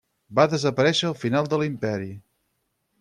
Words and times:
Va 0.37 0.45
desaparèixer 0.53 1.05
al 1.09 1.17
final 1.25 1.51
de 1.53 1.59
l'imperi. 1.65 2.11